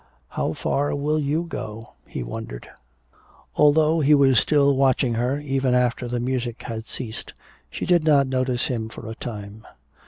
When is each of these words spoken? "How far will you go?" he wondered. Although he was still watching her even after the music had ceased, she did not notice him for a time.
"How 0.29 0.53
far 0.53 0.95
will 0.95 1.19
you 1.19 1.43
go?" 1.43 1.93
he 2.07 2.23
wondered. 2.23 2.67
Although 3.55 3.99
he 3.99 4.15
was 4.15 4.39
still 4.39 4.75
watching 4.75 5.13
her 5.13 5.39
even 5.39 5.75
after 5.75 6.07
the 6.07 6.19
music 6.19 6.63
had 6.63 6.87
ceased, 6.87 7.33
she 7.69 7.85
did 7.85 8.03
not 8.03 8.25
notice 8.25 8.65
him 8.65 8.89
for 8.89 9.07
a 9.07 9.13
time. 9.13 9.63